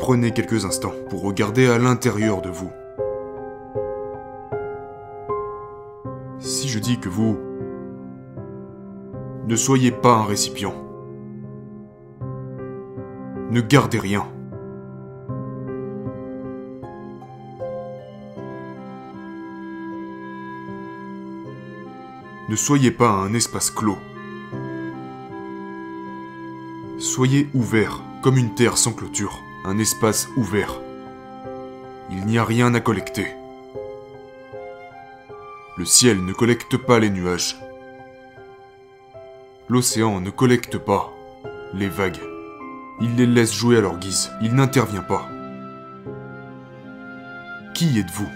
Prenez 0.00 0.30
quelques 0.30 0.64
instants 0.64 0.94
pour 1.10 1.22
regarder 1.22 1.68
à 1.68 1.78
l'intérieur 1.78 2.40
de 2.40 2.48
vous. 2.48 2.70
Si 6.38 6.68
je 6.68 6.78
dis 6.78 6.98
que 6.98 7.10
vous 7.10 7.38
ne 9.46 9.56
soyez 9.56 9.90
pas 9.90 10.14
un 10.14 10.24
récipient, 10.24 10.74
ne 13.50 13.60
gardez 13.60 13.98
rien. 13.98 14.26
Ne 22.48 22.56
soyez 22.56 22.90
pas 22.90 23.10
un 23.10 23.34
espace 23.34 23.70
clos. 23.70 23.98
Soyez 26.98 27.48
ouvert, 27.52 28.02
comme 28.22 28.38
une 28.38 28.54
terre 28.54 28.78
sans 28.78 28.92
clôture, 28.92 29.42
un 29.64 29.78
espace 29.78 30.28
ouvert. 30.36 30.80
Il 32.10 32.24
n'y 32.24 32.38
a 32.38 32.44
rien 32.44 32.74
à 32.74 32.80
collecter. 32.80 33.26
Le 35.76 35.84
ciel 35.84 36.24
ne 36.24 36.32
collecte 36.32 36.76
pas 36.76 36.98
les 36.98 37.10
nuages. 37.10 37.56
L'océan 39.68 40.20
ne 40.20 40.30
collecte 40.30 40.78
pas 40.78 41.12
les 41.74 41.88
vagues. 41.88 42.20
Il 43.00 43.16
les 43.16 43.26
laisse 43.26 43.52
jouer 43.52 43.76
à 43.76 43.80
leur 43.80 43.98
guise. 43.98 44.30
Il 44.42 44.54
n'intervient 44.54 45.02
pas. 45.02 45.28
Qui 47.74 47.98
êtes-vous? 47.98 48.28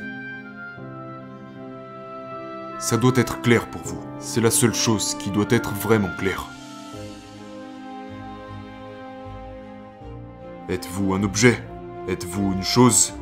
Ça 2.79 2.97
doit 2.97 3.13
être 3.17 3.41
clair 3.41 3.67
pour 3.71 3.83
vous. 3.83 4.03
C'est 4.21 4.41
la 4.41 4.51
seule 4.51 4.75
chose 4.75 5.17
qui 5.19 5.31
doit 5.31 5.47
être 5.51 5.73
vraiment 5.75 6.11
claire. 6.19 6.47
Êtes-vous 10.67 11.13
un 11.13 11.23
objet? 11.23 11.63
Êtes-vous 12.09 12.53
une 12.55 12.63
chose? 12.63 13.13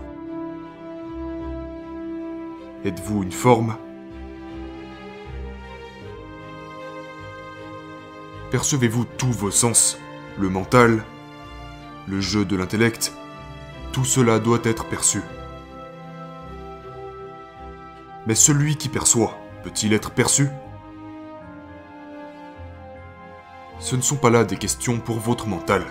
Êtes-vous 2.84 3.24
une 3.24 3.32
forme? 3.32 3.76
Percevez-vous 8.52 9.06
tous 9.18 9.32
vos 9.32 9.50
sens 9.50 9.98
Le 10.38 10.48
mental 10.48 11.04
Le 12.06 12.20
jeu 12.20 12.44
de 12.44 12.54
l'intellect? 12.54 13.12
Tout 13.90 14.04
cela 14.04 14.38
doit 14.38 14.60
être 14.62 14.84
perçu. 14.84 15.20
Mais 18.28 18.36
celui 18.36 18.76
qui 18.76 18.88
perçoit, 18.88 19.36
peut-il 19.64 19.94
être 19.94 20.12
perçu? 20.12 20.46
Ce 23.80 23.96
ne 23.96 24.00
sont 24.00 24.16
pas 24.16 24.30
là 24.30 24.44
des 24.44 24.56
questions 24.56 25.00
pour 25.00 25.18
votre 25.18 25.48
mental. 25.48 25.84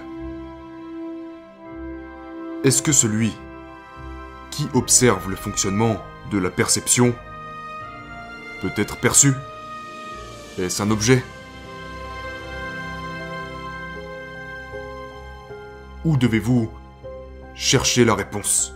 Est-ce 2.64 2.84
que 2.84 2.92
celui 2.92 3.34
qui 4.52 4.68
observe 4.76 5.28
le 5.32 5.36
fonctionnement 5.36 5.98
de 6.30 6.38
la 6.38 6.52
perception 6.52 7.16
peut 8.62 8.72
être 8.78 8.98
perçu? 8.98 9.34
Est-ce 10.60 10.84
un 10.84 10.92
objet? 10.92 11.24
Où 16.06 16.18
devez-vous 16.18 16.72
chercher 17.56 18.06
la 18.06 18.14
réponse? 18.14 18.76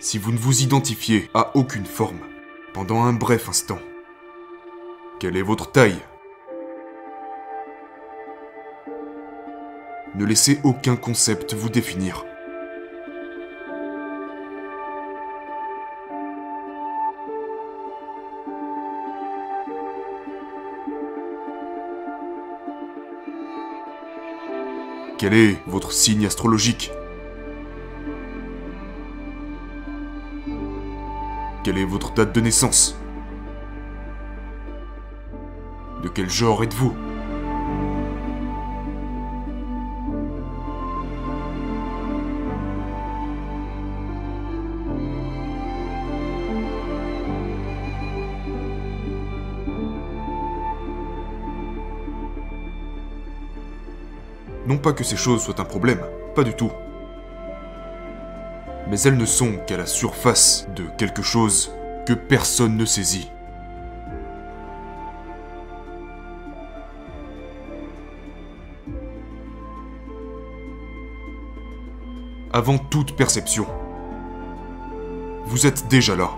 Si 0.00 0.16
vous 0.16 0.30
ne 0.30 0.38
vous 0.38 0.62
identifiez 0.62 1.28
à 1.34 1.56
aucune 1.56 1.84
forme 1.84 2.20
pendant 2.72 3.02
un 3.02 3.12
bref 3.12 3.48
instant, 3.48 3.80
quelle 5.18 5.36
est 5.36 5.42
votre 5.42 5.72
taille? 5.72 5.98
Ne 10.14 10.24
laissez 10.24 10.60
aucun 10.62 10.94
concept 10.94 11.54
vous 11.54 11.68
définir. 11.68 12.24
Quel 25.18 25.34
est 25.34 25.56
votre 25.66 25.90
signe 25.90 26.24
astrologique? 26.24 26.92
Quelle 31.68 31.76
est 31.76 31.84
votre 31.84 32.14
date 32.14 32.34
de 32.34 32.40
naissance? 32.40 32.96
De 36.02 36.08
quel 36.08 36.30
genre 36.30 36.62
êtes-vous? 36.64 36.94
Non 54.66 54.78
pas 54.78 54.94
que 54.94 55.04
ces 55.04 55.18
choses 55.18 55.42
soient 55.42 55.60
un 55.60 55.64
problème, 55.64 56.00
pas 56.34 56.44
du 56.44 56.54
tout. 56.54 56.72
Mais 58.90 59.00
elles 59.00 59.16
ne 59.16 59.26
sont 59.26 59.58
qu'à 59.66 59.76
la 59.76 59.86
surface 59.86 60.66
de 60.74 60.84
quelque 60.96 61.22
chose 61.22 61.72
que 62.06 62.14
personne 62.14 62.76
ne 62.76 62.84
saisit. 62.84 63.30
Avant 72.50 72.78
toute 72.78 73.14
perception, 73.14 73.66
vous 75.44 75.66
êtes 75.66 75.86
déjà 75.88 76.16
là. 76.16 76.30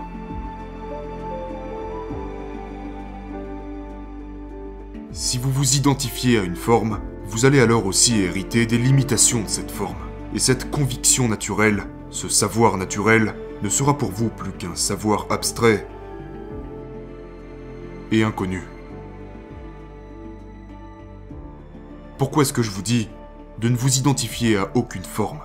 Si 5.13 5.37
vous 5.37 5.49
vous 5.51 5.75
identifiez 5.77 6.37
à 6.37 6.43
une 6.43 6.55
forme, 6.57 6.99
vous 7.25 7.45
allez 7.45 7.61
alors 7.61 7.85
aussi 7.85 8.19
hériter 8.19 8.65
des 8.65 8.77
limitations 8.77 9.41
de 9.41 9.47
cette 9.47 9.71
forme. 9.71 9.95
Et 10.35 10.39
cette 10.39 10.69
conviction 10.69 11.29
naturelle, 11.29 11.85
ce 12.11 12.29
savoir 12.29 12.77
naturel, 12.77 13.33
ne 13.63 13.69
sera 13.69 13.97
pour 13.97 14.11
vous 14.11 14.29
plus 14.29 14.51
qu'un 14.51 14.75
savoir 14.75 15.27
abstrait 15.29 15.87
et 18.11 18.23
inconnu. 18.23 18.63
Pourquoi 22.17 22.43
est-ce 22.43 22.53
que 22.53 22.61
je 22.61 22.69
vous 22.69 22.81
dis 22.81 23.09
de 23.59 23.69
ne 23.69 23.75
vous 23.75 23.97
identifier 23.97 24.57
à 24.57 24.69
aucune 24.75 25.03
forme? 25.03 25.39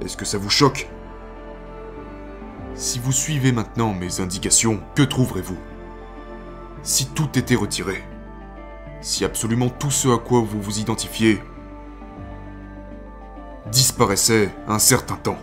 Est-ce 0.00 0.16
que 0.16 0.24
ça 0.24 0.38
vous 0.38 0.50
choque? 0.50 0.88
Si 2.74 3.00
vous 3.00 3.12
suivez 3.12 3.50
maintenant 3.50 3.92
mes 3.92 4.20
indications, 4.20 4.80
que 4.94 5.02
trouverez-vous? 5.02 5.58
Si 6.84 7.06
tout 7.06 7.36
était 7.36 7.56
retiré, 7.56 8.04
si 9.00 9.24
absolument 9.24 9.68
tout 9.68 9.90
ce 9.90 10.08
à 10.08 10.18
quoi 10.18 10.40
vous 10.40 10.62
vous 10.62 10.78
identifiez 10.78 11.42
disparaissait 13.66 14.50
un 14.68 14.78
certain 14.78 15.16
temps, 15.16 15.38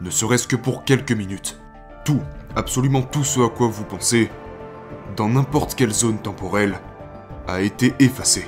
ne 0.00 0.10
serait-ce 0.10 0.48
que 0.48 0.56
pour 0.56 0.84
quelques 0.84 1.12
minutes. 1.12 1.58
Tout, 2.04 2.22
absolument 2.56 3.02
tout 3.02 3.24
ce 3.24 3.40
à 3.40 3.48
quoi 3.48 3.68
vous 3.68 3.84
pensez, 3.84 4.30
dans 5.16 5.28
n'importe 5.28 5.74
quelle 5.74 5.92
zone 5.92 6.18
temporelle, 6.18 6.80
a 7.46 7.60
été 7.60 7.94
effacé. 7.98 8.46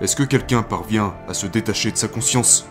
Est-ce 0.00 0.16
que 0.16 0.22
quelqu'un 0.22 0.62
parvient 0.62 1.14
à 1.26 1.34
se 1.34 1.46
détacher 1.46 1.90
de 1.90 1.96
sa 1.96 2.08
conscience? 2.08 2.68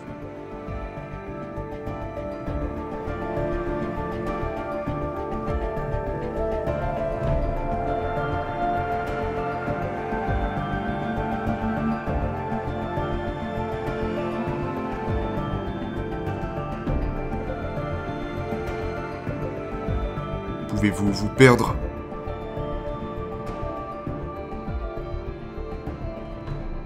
Vous 21.17 21.29
perdre. 21.29 21.75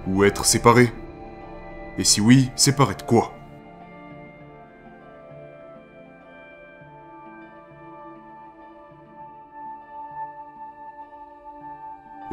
Ou 0.07 0.23
être 0.23 0.45
séparé. 0.45 0.93
Et 1.97 2.03
si 2.03 2.21
oui, 2.21 2.49
séparé 2.55 2.95
de 2.95 3.03
quoi? 3.03 3.33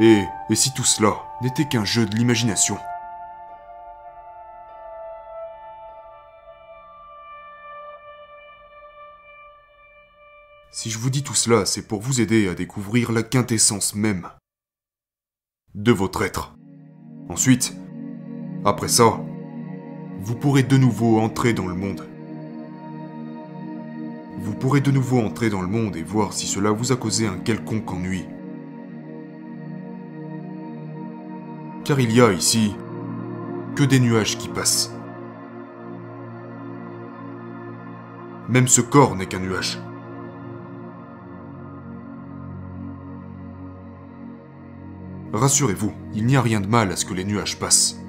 Et, 0.01 0.23
et 0.49 0.55
si 0.55 0.73
tout 0.73 0.85
cela 0.85 1.15
n'était 1.43 1.67
qu'un 1.67 1.85
jeu 1.85 2.07
de 2.07 2.15
l'imagination? 2.15 2.79
Si 10.89 10.95
je 10.95 11.01
vous 11.01 11.11
dis 11.11 11.23
tout 11.23 11.35
cela, 11.35 11.67
c'est 11.67 11.87
pour 11.87 12.01
vous 12.01 12.23
aider 12.23 12.49
à 12.49 12.55
découvrir 12.55 13.13
la 13.13 13.23
quintessence 13.23 13.95
même 13.95 14.27
de 15.75 15.93
votre 15.93 16.23
être. 16.23 16.57
Ensuite, 17.29 17.77
après 18.65 18.89
ça, 18.89 19.21
vous 20.19 20.35
pourrez 20.35 20.63
de 20.63 20.79
nouveau 20.79 21.21
entrer 21.21 21.53
dans 21.53 21.67
le 21.67 21.75
monde. 21.75 22.09
Vous 24.39 24.55
pourrez 24.55 24.81
de 24.81 24.91
nouveau 24.91 25.21
entrer 25.21 25.51
dans 25.51 25.61
le 25.61 25.69
monde 25.69 25.95
et 25.95 26.03
voir 26.03 26.33
si 26.33 26.47
cela 26.47 26.71
vous 26.71 26.91
a 26.91 26.97
causé 26.97 27.27
un 27.27 27.37
quelconque 27.37 27.93
ennui. 27.93 28.25
Car 31.85 32.01
il 32.01 32.13
y 32.13 32.23
a 32.23 32.33
ici 32.33 32.75
que 33.77 33.85
des 33.85 34.01
nuages 34.01 34.39
qui 34.39 34.49
passent. 34.49 34.91
Même 38.49 38.69
ce 38.69 38.81
corps 38.81 39.17
n'est 39.17 39.27
qu'un 39.27 39.41
nuage. 39.41 39.79
Rassurez-vous, 45.33 45.93
il 46.15 46.25
n'y 46.25 46.37
a 46.37 46.43
rien 46.43 46.61
de 46.61 46.67
mal 46.67 46.91
à 46.91 46.97
ce 46.97 47.05
que 47.05 47.13
les 47.13 47.25
nuages 47.25 47.59
passent. 47.59 48.01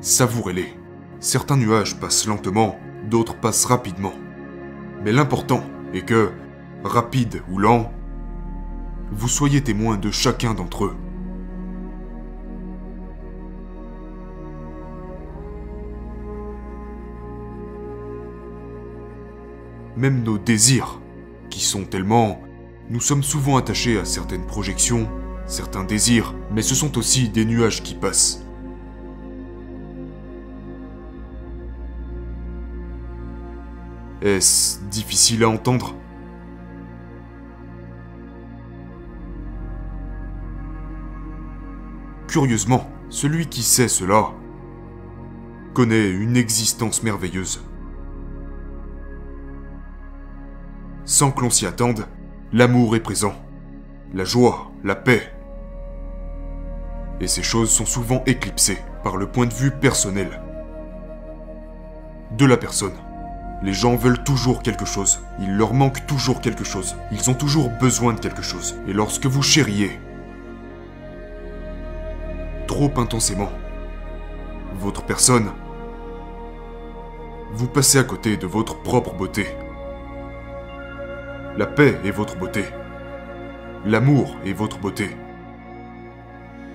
Savourez-les. 0.00 0.74
Certains 1.20 1.56
nuages 1.56 2.00
passent 2.00 2.26
lentement, 2.26 2.78
d'autres 3.08 3.36
passent 3.38 3.64
rapidement. 3.64 4.14
Mais 5.04 5.12
l'important 5.12 5.62
est 5.94 6.04
que, 6.04 6.32
rapide 6.82 7.42
ou 7.48 7.58
lent, 7.58 7.92
vous 9.12 9.28
soyez 9.28 9.62
témoin 9.62 9.98
de 9.98 10.10
chacun 10.10 10.52
d'entre 10.52 10.86
eux. 10.86 10.96
Même 19.96 20.24
nos 20.24 20.38
désirs, 20.38 21.00
qui 21.50 21.60
sont 21.60 21.84
tellement... 21.84 22.40
Nous 22.88 23.00
sommes 23.00 23.22
souvent 23.22 23.56
attachés 23.56 24.00
à 24.00 24.04
certaines 24.04 24.46
projections, 24.46 25.08
certains 25.50 25.84
désirs, 25.84 26.34
mais 26.52 26.62
ce 26.62 26.74
sont 26.74 26.96
aussi 26.96 27.28
des 27.28 27.44
nuages 27.44 27.82
qui 27.82 27.94
passent. 27.94 28.44
Est-ce 34.22 34.80
difficile 34.84 35.42
à 35.44 35.48
entendre? 35.48 35.96
Curieusement, 42.28 42.88
celui 43.08 43.48
qui 43.48 43.62
sait 43.62 43.88
cela 43.88 44.30
connaît 45.74 46.10
une 46.10 46.36
existence 46.36 47.02
merveilleuse. 47.02 47.64
Sans 51.04 51.32
que 51.32 51.40
l'on 51.40 51.50
s'y 51.50 51.66
attende, 51.66 52.06
l'amour 52.52 52.94
est 52.94 53.00
présent, 53.00 53.34
la 54.14 54.24
joie, 54.24 54.70
la 54.84 54.94
paix. 54.94 55.32
Et 57.20 57.26
ces 57.26 57.42
choses 57.42 57.70
sont 57.70 57.86
souvent 57.86 58.22
éclipsées 58.26 58.78
par 59.04 59.16
le 59.16 59.26
point 59.26 59.46
de 59.46 59.52
vue 59.52 59.70
personnel 59.70 60.40
de 62.36 62.46
la 62.46 62.56
personne. 62.56 62.94
Les 63.62 63.74
gens 63.74 63.94
veulent 63.94 64.22
toujours 64.24 64.62
quelque 64.62 64.86
chose. 64.86 65.20
Il 65.38 65.56
leur 65.56 65.74
manque 65.74 66.06
toujours 66.06 66.40
quelque 66.40 66.64
chose. 66.64 66.96
Ils 67.12 67.28
ont 67.28 67.34
toujours 67.34 67.68
besoin 67.68 68.14
de 68.14 68.20
quelque 68.20 68.42
chose. 68.42 68.76
Et 68.88 68.94
lorsque 68.94 69.26
vous 69.26 69.42
chériez 69.42 70.00
trop 72.66 72.90
intensément 72.96 73.50
votre 74.78 75.04
personne, 75.04 75.50
vous 77.52 77.68
passez 77.68 77.98
à 77.98 78.04
côté 78.04 78.38
de 78.38 78.46
votre 78.46 78.80
propre 78.80 79.14
beauté. 79.14 79.46
La 81.58 81.66
paix 81.66 81.98
est 82.04 82.12
votre 82.12 82.36
beauté. 82.38 82.64
L'amour 83.84 84.36
est 84.46 84.52
votre 84.52 84.78
beauté. 84.78 85.10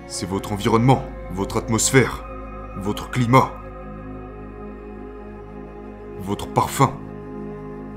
C'est 0.08 0.30
votre 0.30 0.54
environnement, 0.54 1.04
votre 1.32 1.58
atmosphère, 1.58 2.26
votre 2.78 3.10
climat, 3.10 3.52
votre 6.20 6.48
parfum, 6.48 6.94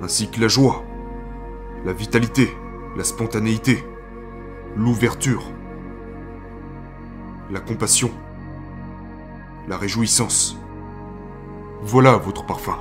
ainsi 0.02 0.30
que 0.30 0.40
la 0.40 0.48
joie, 0.48 0.84
la 1.84 1.92
vitalité, 1.92 2.48
la 2.96 3.04
spontanéité, 3.04 3.84
l'ouverture, 4.74 5.42
la 7.50 7.60
compassion, 7.60 8.10
la 9.68 9.76
réjouissance. 9.76 10.56
Voilà 11.82 12.16
votre 12.16 12.46
parfum. 12.46 12.78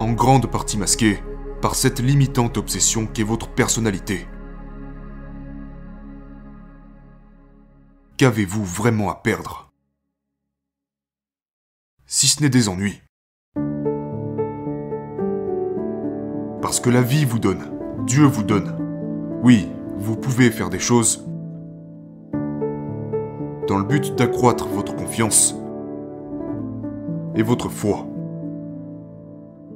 En 0.00 0.12
grande 0.12 0.50
partie 0.50 0.78
masqué 0.78 1.22
par 1.62 1.76
cette 1.76 2.00
limitante 2.00 2.58
obsession 2.58 3.06
qu'est 3.06 3.22
votre 3.22 3.48
personnalité. 3.48 4.26
Qu'avez-vous 8.18 8.64
vraiment 8.64 9.10
à 9.10 9.14
perdre? 9.14 9.70
Si 12.06 12.26
ce 12.26 12.42
n'est 12.42 12.48
des 12.48 12.70
ennuis. 12.70 13.02
Parce 16.62 16.80
que 16.80 16.88
la 16.88 17.02
vie 17.02 17.26
vous 17.26 17.38
donne, 17.38 17.70
Dieu 18.06 18.24
vous 18.24 18.42
donne. 18.42 18.74
Oui, 19.42 19.68
vous 19.98 20.16
pouvez 20.16 20.50
faire 20.50 20.70
des 20.70 20.78
choses 20.78 21.26
dans 23.68 23.76
le 23.76 23.84
but 23.84 24.14
d'accroître 24.14 24.66
votre 24.66 24.96
confiance 24.96 25.54
et 27.34 27.42
votre 27.42 27.68
foi, 27.68 28.06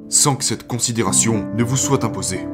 sans 0.09 0.35
que 0.35 0.45
cette 0.45 0.67
considération 0.67 1.53
ne 1.55 1.63
vous 1.63 1.77
soit 1.77 2.05
imposée. 2.05 2.49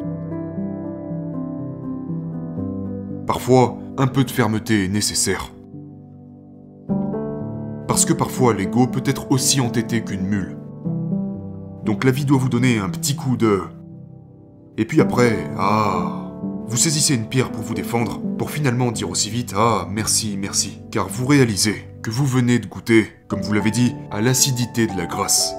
Parfois, 3.25 3.79
un 3.99 4.09
peu 4.09 4.25
de 4.25 4.33
fermeté 4.33 4.87
est 4.87 4.89
nécessaire. 4.89 5.53
Parce 7.97 8.05
que 8.05 8.13
parfois 8.13 8.53
l'ego 8.53 8.87
peut 8.87 9.03
être 9.07 9.31
aussi 9.31 9.59
entêté 9.59 10.05
qu'une 10.05 10.27
mule. 10.27 10.59
Donc 11.87 12.05
la 12.05 12.11
vie 12.11 12.27
doit 12.27 12.37
vous 12.37 12.51
donner 12.51 12.79
un 12.79 12.91
petit 12.91 13.17
coup 13.17 13.39
de 13.39 13.63
et 14.77 14.85
puis 14.85 15.01
après, 15.01 15.51
ah, 15.59 16.31
vous 16.67 16.77
saisissez 16.77 17.15
une 17.15 17.27
pierre 17.27 17.51
pour 17.51 17.63
vous 17.63 17.73
défendre, 17.73 18.21
pour 18.37 18.51
finalement 18.51 18.93
dire 18.93 19.09
aussi 19.09 19.31
vite 19.31 19.55
Ah, 19.57 19.87
merci, 19.91 20.37
merci, 20.39 20.83
car 20.91 21.09
vous 21.09 21.25
réalisez 21.25 21.89
que 22.03 22.11
vous 22.11 22.27
venez 22.27 22.59
de 22.59 22.67
goûter, 22.67 23.11
comme 23.29 23.41
vous 23.41 23.55
l'avez 23.55 23.71
dit, 23.71 23.95
à 24.11 24.21
l'acidité 24.21 24.87
de 24.87 24.95
la 24.95 25.07
grâce. 25.07 25.55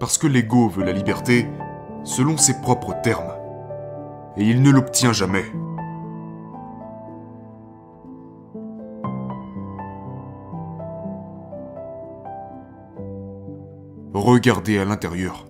Parce 0.00 0.16
que 0.16 0.26
l'ego 0.26 0.70
veut 0.70 0.84
la 0.84 0.92
liberté 0.92 1.46
selon 2.02 2.38
ses 2.38 2.62
propres 2.62 2.94
termes, 3.02 3.34
et 4.38 4.44
il 4.44 4.62
ne 4.62 4.70
l'obtient 4.70 5.12
jamais. 5.12 5.44
Regardez 14.24 14.78
à 14.78 14.86
l'intérieur. 14.86 15.44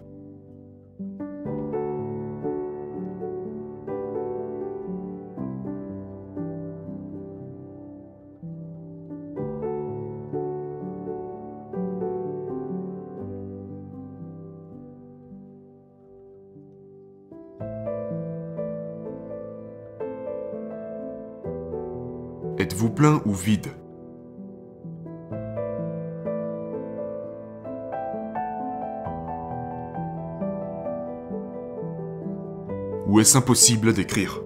Êtes-vous 22.58 22.90
plein 22.90 23.22
ou 23.24 23.34
vide? 23.34 23.68
Ou 33.14 33.20
est-ce 33.20 33.38
impossible 33.38 33.90
à 33.90 33.92
décrire 33.92 34.40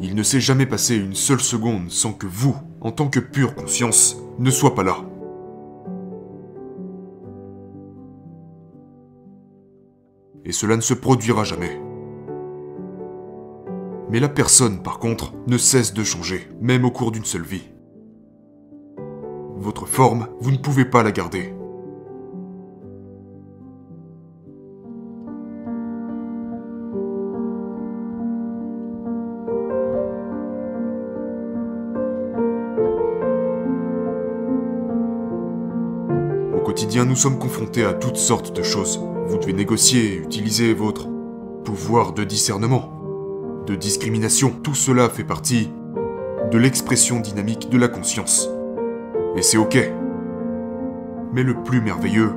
Il 0.00 0.14
ne 0.14 0.22
s'est 0.22 0.40
jamais 0.40 0.64
passé 0.64 0.96
une 0.96 1.14
seule 1.14 1.40
seconde 1.40 1.90
sans 1.90 2.14
que 2.14 2.26
vous, 2.26 2.56
en 2.80 2.92
tant 2.92 3.08
que 3.10 3.20
pure 3.20 3.54
conscience, 3.54 4.16
ne 4.38 4.50
sois 4.50 4.74
pas 4.74 4.84
là. 4.84 5.09
Et 10.50 10.52
cela 10.52 10.74
ne 10.74 10.80
se 10.80 10.94
produira 10.94 11.44
jamais. 11.44 11.80
Mais 14.10 14.18
la 14.18 14.28
personne, 14.28 14.82
par 14.82 14.98
contre, 14.98 15.32
ne 15.46 15.56
cesse 15.56 15.94
de 15.94 16.02
changer, 16.02 16.48
même 16.60 16.84
au 16.84 16.90
cours 16.90 17.12
d'une 17.12 17.24
seule 17.24 17.44
vie. 17.44 17.68
votre 19.58 19.86
forme, 19.86 20.26
vous 20.40 20.50
ne 20.50 20.56
pouvez 20.56 20.84
pas 20.84 21.04
la 21.04 21.12
garder. 21.12 21.54
Au 36.56 36.60
quotidien, 36.60 37.04
nous 37.04 37.14
sommes 37.14 37.38
confrontés 37.38 37.84
à 37.84 37.92
toutes 37.92 38.16
sortes 38.16 38.56
de 38.56 38.64
choses. 38.64 38.98
Vous 39.30 39.38
devez 39.38 39.52
négocier, 39.52 40.16
utiliser 40.16 40.74
votre 40.74 41.06
pouvoir 41.64 42.14
de 42.14 42.24
discernement, 42.24 42.90
de 43.64 43.76
discrimination. 43.76 44.50
Tout 44.50 44.74
cela 44.74 45.08
fait 45.08 45.22
partie 45.22 45.70
de 46.50 46.58
l'expression 46.58 47.20
dynamique 47.20 47.70
de 47.70 47.78
la 47.78 47.86
conscience. 47.86 48.50
Et 49.36 49.42
c'est 49.42 49.56
ok. 49.56 49.78
Mais 51.32 51.44
le 51.44 51.62
plus 51.62 51.80
merveilleux, 51.80 52.32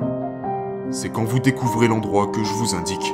c'est 0.90 1.10
quand 1.10 1.24
vous 1.24 1.40
découvrez 1.40 1.88
l'endroit 1.88 2.28
que 2.28 2.44
je 2.44 2.52
vous 2.54 2.76
indique. 2.76 3.12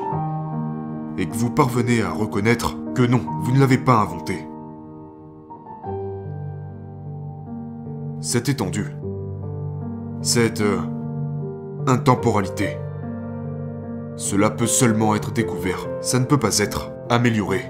Et 1.17 1.27
que 1.27 1.35
vous 1.35 1.51
parvenez 1.51 2.03
à 2.03 2.11
reconnaître 2.11 2.77
que 2.95 3.03
non, 3.03 3.23
vous 3.41 3.53
ne 3.53 3.61
l'avez 3.61 3.79
pas 3.79 4.03
inventé. 4.03 4.47
Cette 8.21 8.51
étendue. 8.51 8.95
Cette... 10.21 10.61
euh, 10.61 10.81
intemporalité. 11.87 12.77
Cela 14.21 14.51
peut 14.51 14.67
seulement 14.67 15.15
être 15.15 15.33
découvert, 15.33 15.89
ça 16.03 16.19
ne 16.19 16.27
peut 16.27 16.39
pas 16.39 16.59
être 16.59 16.93
amélioré. 17.09 17.65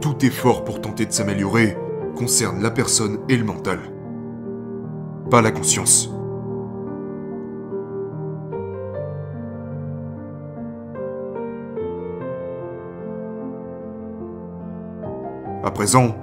Tout 0.00 0.24
effort 0.24 0.62
pour 0.62 0.80
tenter 0.80 1.04
de 1.04 1.10
s'améliorer 1.10 1.76
concerne 2.16 2.62
la 2.62 2.70
personne 2.70 3.18
et 3.28 3.36
le 3.36 3.42
mental, 3.42 3.80
pas 5.32 5.42
la 5.42 5.50
conscience. 5.50 6.14
À 15.64 15.72
présent, 15.72 16.14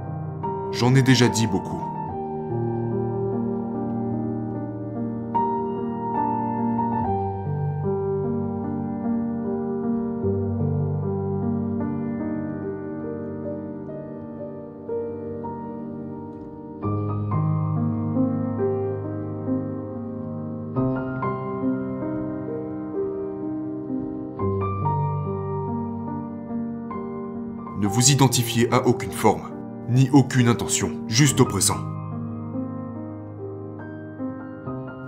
j'en 0.72 0.96
ai 0.96 1.02
déjà 1.02 1.28
dit 1.28 1.48
beaucoup. 1.48 1.97
Vous 27.98 28.12
identifiez 28.12 28.72
à 28.72 28.86
aucune 28.86 29.12
forme, 29.12 29.50
ni 29.90 30.08
aucune 30.12 30.50
intention, 30.50 30.92
juste 31.08 31.42
au 31.42 31.46
présent. 31.46 31.80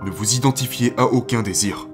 Ne 0.04 0.10
vous 0.10 0.34
identifiez 0.34 0.92
à 0.96 1.04
aucun 1.04 1.42
désir. 1.42 1.86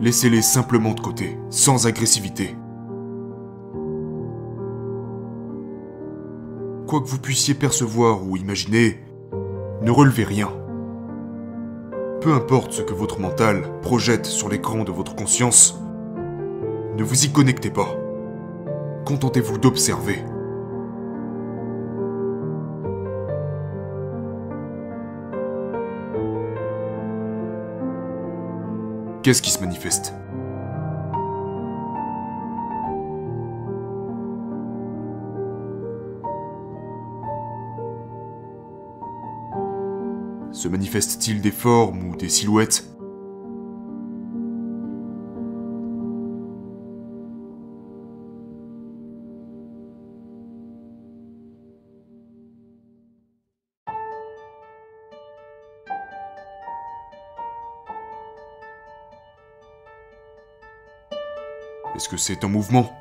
Laissez-les 0.00 0.40
simplement 0.40 0.94
de 0.94 1.00
côté, 1.00 1.36
sans 1.50 1.86
agressivité. 1.86 2.56
Quoi 6.86 7.02
que 7.02 7.08
vous 7.08 7.20
puissiez 7.20 7.52
percevoir 7.52 8.26
ou 8.26 8.38
imaginer, 8.38 9.04
ne 9.82 9.90
relevez 9.90 10.24
rien. 10.24 10.48
Peu 12.22 12.32
importe 12.32 12.72
ce 12.72 12.80
que 12.80 12.94
votre 12.94 13.20
mental 13.20 13.64
projette 13.82 14.24
sur 14.24 14.48
l'écran 14.48 14.82
de 14.82 14.92
votre 14.92 15.14
conscience, 15.14 15.78
ne 16.96 17.04
vous 17.04 17.26
y 17.26 17.30
connectez 17.30 17.70
pas. 17.70 17.94
Contentez-vous 19.04 19.58
d'observer. 19.58 20.24
Qu'est-ce 29.22 29.42
qui 29.42 29.50
se 29.50 29.60
manifeste? 29.60 30.14
Se 40.52 40.68
manifeste-t-il 40.68 41.42
des 41.42 41.50
formes 41.50 42.08
ou 42.08 42.16
des 42.16 42.30
silhouettes? 42.30 42.95
Est-ce 62.06 62.12
que 62.12 62.18
c'est 62.18 62.44
un 62.44 62.48
mouvement 62.48 62.96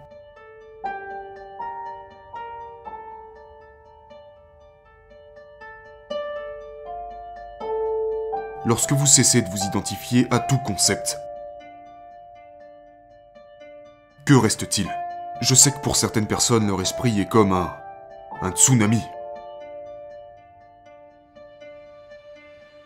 Lorsque 8.65 8.93
vous 8.93 9.05
cessez 9.05 9.43
de 9.43 9.50
vous 9.50 9.63
identifier 9.63 10.25
à 10.31 10.39
tout 10.39 10.57
concept, 10.57 11.19
que 14.25 14.33
reste-t-il? 14.33 14.89
Je 15.39 15.53
sais 15.53 15.69
que 15.69 15.81
pour 15.81 15.97
certaines 15.97 16.25
personnes, 16.25 16.65
leur 16.65 16.81
esprit 16.81 17.21
est 17.21 17.29
comme 17.29 17.53
un... 17.53 17.77
un 18.41 18.50
tsunami. 18.50 19.03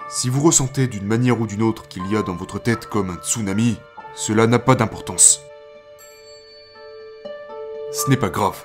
Si 0.10 0.28
vous 0.28 0.42
ressentez 0.42 0.88
d'une 0.88 1.08
manière 1.08 1.40
ou 1.40 1.48
d'une 1.48 1.64
autre 1.64 1.88
qu'il 1.88 2.06
y 2.12 2.18
a 2.18 2.24
dans 2.24 2.36
votre 2.36 2.60
tête 2.60 2.88
comme 2.88 3.10
un 3.10 3.24
tsunami, 3.24 3.80
cela 4.18 4.48
n'a 4.48 4.60
pas 4.60 4.76
d'importance. 4.76 5.40
Ce 7.92 8.08
n'est 8.08 8.18
pas 8.18 8.30
grave. 8.30 8.64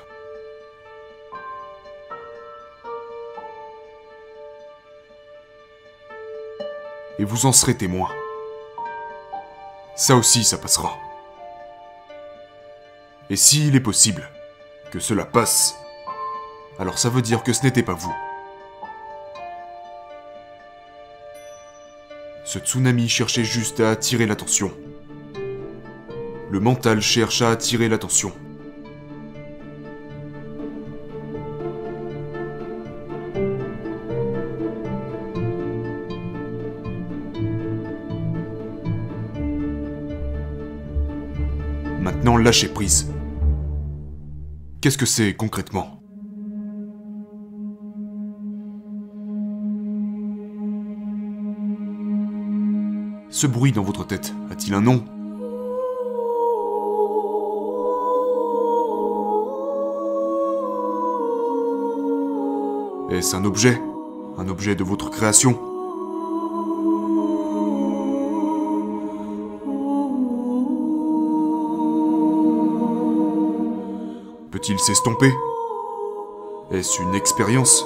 Et 7.18 7.24
vous 7.24 7.46
en 7.46 7.52
serez 7.52 7.74
témoin. 7.74 8.08
Ça 9.96 10.16
aussi, 10.16 10.44
ça 10.44 10.58
passera. 10.58 10.98
Et 13.30 13.36
s'il 13.36 13.74
est 13.74 13.80
possible 13.80 14.28
que 14.90 15.00
cela 15.00 15.24
passe, 15.24 15.74
alors 16.78 16.98
ça 16.98 17.08
veut 17.08 17.22
dire 17.22 17.42
que 17.42 17.52
ce 17.54 17.62
n'était 17.62 17.82
pas 17.82 17.94
vous. 17.94 18.14
Ce 22.44 22.58
tsunami 22.58 23.08
cherchait 23.08 23.44
juste 23.44 23.80
à 23.80 23.90
attirer 23.90 24.26
l'attention. 24.26 24.70
Le 26.50 26.60
mental 26.60 27.00
cherche 27.00 27.40
à 27.40 27.50
attirer 27.50 27.88
l'attention. 27.88 28.32
Maintenant, 42.04 42.36
lâchez 42.36 42.68
prise. 42.68 43.10
Qu'est-ce 44.82 44.98
que 44.98 45.06
c'est 45.06 45.32
concrètement? 45.32 46.02
Ce 53.30 53.46
bruit 53.46 53.72
dans 53.72 53.82
votre 53.82 54.06
tête 54.06 54.34
a-t-il 54.50 54.74
un 54.74 54.82
nom? 54.82 55.02
Est-ce 63.10 63.34
un 63.34 63.46
objet? 63.46 63.80
Un 64.36 64.48
objet 64.48 64.74
de 64.74 64.84
votre 64.84 65.08
création? 65.08 65.73
Peut-il 74.64 74.80
s'estomper? 74.80 75.30
Est-ce 76.70 77.02
une 77.02 77.14
expérience? 77.14 77.84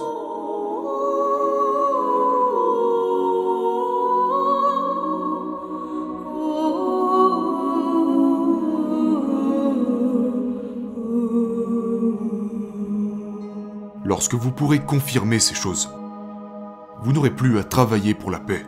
Lorsque 14.04 14.34
vous 14.34 14.52
pourrez 14.52 14.78
confirmer 14.78 15.40
ces 15.40 15.56
choses. 15.56 15.90
Vous 17.02 17.12
n'aurez 17.12 17.30
plus 17.30 17.58
à 17.58 17.64
travailler 17.64 18.14
pour 18.14 18.30
la 18.30 18.38
paix. 18.38 18.64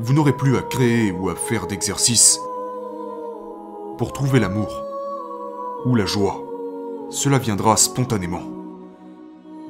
Vous 0.00 0.12
n'aurez 0.12 0.36
plus 0.36 0.56
à 0.56 0.62
créer 0.62 1.12
ou 1.12 1.28
à 1.28 1.36
faire 1.36 1.68
d'exercice 1.68 2.40
pour 3.98 4.12
trouver 4.12 4.40
l'amour 4.40 4.85
ou 5.86 5.94
la 5.94 6.04
joie. 6.04 6.42
Cela 7.10 7.38
viendra 7.38 7.76
spontanément. 7.76 8.42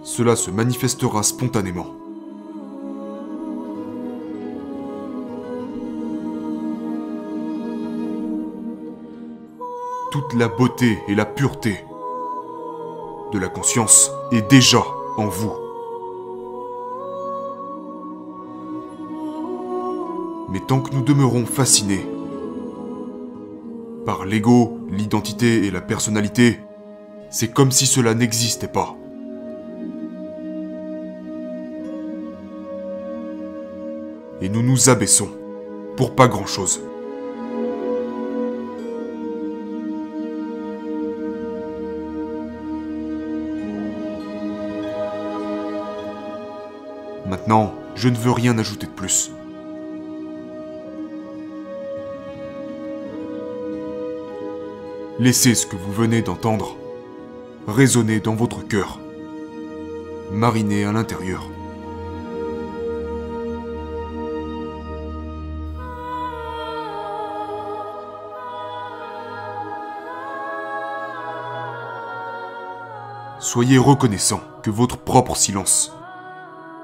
Cela 0.03 0.35
se 0.35 0.51
manifestera 0.51 1.23
spontanément. 1.23 1.87
Toute 10.11 10.33
la 10.33 10.49
beauté 10.49 10.99
et 11.09 11.15
la 11.15 11.27
pureté 11.27 11.85
de 13.33 13.39
la 13.39 13.49
conscience 13.49 14.11
est 14.33 14.49
déjà 14.51 14.83
en 15.19 15.27
vous. 15.27 15.53
Mais 20.49 20.61
tant 20.61 20.81
que 20.81 20.95
nous 20.95 21.03
demeurons 21.03 21.45
fascinés 21.45 22.07
par 24.07 24.25
l'ego, 24.25 24.79
l'identité 24.89 25.67
et 25.67 25.71
la 25.73 25.81
personnalité, 25.81 26.61
c'est 27.29 27.49
comme 27.49 27.73
si 27.73 27.87
cela 27.87 28.15
n'existait 28.15 28.69
pas. 28.69 28.97
Et 34.41 34.49
nous 34.49 34.63
nous 34.63 34.91
abaissons 34.91 35.29
pour 35.97 36.15
pas 36.15 36.29
grand-chose. 36.29 36.83
Maintenant, 47.27 47.75
je 47.97 48.09
ne 48.09 48.17
veux 48.17 48.31
rien 48.31 48.57
ajouter 48.57 48.87
de 48.87 48.93
plus. 48.93 49.36
Laissez 55.19 55.55
ce 55.55 55.67
que 55.67 55.77
vous 55.77 55.93
venez 55.93 56.21
d'entendre 56.21 56.77
résonner 57.67 58.21
dans 58.21 58.35
votre 58.35 58.61
cœur, 58.67 59.01
mariner 60.31 60.85
à 60.85 60.93
l'intérieur. 60.93 61.49
Soyez 73.41 73.79
reconnaissant 73.79 74.41
que 74.63 74.71
votre 74.71 74.99
propre 74.99 75.35
silence 75.35 75.93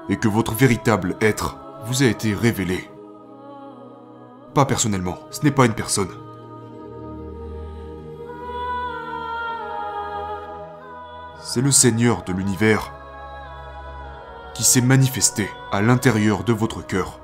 et 0.09 0.17
que 0.17 0.27
votre 0.27 0.53
véritable 0.53 1.17
être 1.21 1.57
vous 1.85 2.01
a 2.01 2.07
été 2.07 2.33
révélé. 2.33 2.89
Pas 4.55 4.65
personnellement, 4.65 5.19
ce 5.29 5.43
n'est 5.43 5.51
pas 5.51 5.67
une 5.67 5.73
personne. 5.73 6.22
C'est 11.53 11.61
le 11.61 11.69
Seigneur 11.69 12.23
de 12.23 12.33
l'univers 12.33 12.91
qui 14.55 14.63
s'est 14.63 14.81
manifesté 14.81 15.47
à 15.71 15.83
l'intérieur 15.83 16.43
de 16.43 16.51
votre 16.51 16.81
cœur. 16.81 17.19